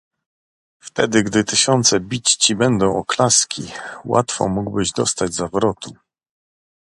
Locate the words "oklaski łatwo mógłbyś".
2.97-4.91